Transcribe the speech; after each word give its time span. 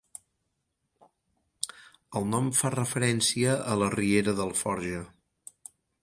El 2.19 2.25
nom 2.29 2.47
fa 2.59 2.71
referència 2.75 3.53
a 3.73 3.75
la 3.81 3.91
riera 3.97 4.33
d'Alforja. 4.39 5.03